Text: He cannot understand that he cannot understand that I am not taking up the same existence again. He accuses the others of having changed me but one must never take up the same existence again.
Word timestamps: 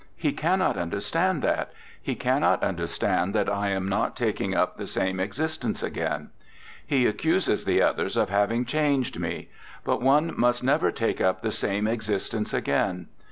He 0.15 0.31
cannot 0.33 0.77
understand 0.77 1.43
that 1.43 1.71
he 2.01 2.15
cannot 2.15 2.63
understand 2.63 3.35
that 3.35 3.47
I 3.47 3.69
am 3.69 3.87
not 3.87 4.15
taking 4.15 4.55
up 4.55 4.75
the 4.77 4.87
same 4.87 5.19
existence 5.19 5.83
again. 5.83 6.31
He 6.83 7.05
accuses 7.05 7.65
the 7.65 7.83
others 7.83 8.17
of 8.17 8.29
having 8.31 8.65
changed 8.65 9.19
me 9.19 9.51
but 9.83 10.01
one 10.01 10.33
must 10.35 10.63
never 10.63 10.89
take 10.91 11.21
up 11.21 11.43
the 11.43 11.51
same 11.51 11.85
existence 11.85 12.51
again. 12.51 13.09